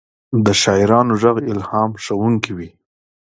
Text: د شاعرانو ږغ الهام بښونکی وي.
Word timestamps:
د 0.45 0.47
شاعرانو 0.61 1.13
ږغ 1.21 1.35
الهام 1.51 1.89
بښونکی 1.93 2.51
وي. 2.57 2.69